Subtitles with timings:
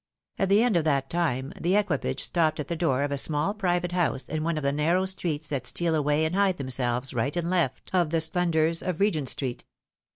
[0.39, 3.53] At the end of that time, the equipage stopped at the door of a small
[3.53, 7.13] private housfe in one of the narrow streets that steal away and hide them selves
[7.13, 9.63] right and left of the splendours of Regent street.